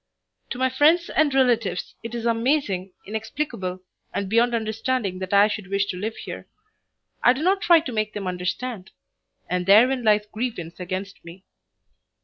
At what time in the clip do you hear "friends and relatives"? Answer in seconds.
0.71-1.93